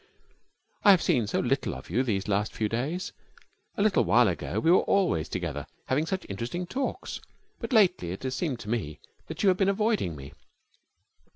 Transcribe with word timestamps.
'I 0.83 0.89
have 0.89 1.01
seen 1.03 1.27
so 1.27 1.39
little 1.41 1.75
of 1.75 1.91
you 1.91 2.01
these 2.01 2.27
last 2.27 2.53
few 2.53 2.67
days. 2.67 3.13
A 3.77 3.83
little 3.83 4.03
while 4.03 4.27
ago 4.27 4.59
we 4.59 4.71
were 4.71 4.79
always 4.81 5.29
together, 5.29 5.67
having 5.85 6.07
such 6.07 6.25
interesting 6.27 6.65
talks. 6.65 7.21
But 7.59 7.71
lately 7.71 8.11
it 8.11 8.23
has 8.23 8.33
seemed 8.33 8.59
to 8.61 8.69
me 8.69 8.99
that 9.27 9.43
you 9.43 9.49
have 9.49 9.59
been 9.59 9.69
avoiding 9.69 10.15
me.' 10.15 10.33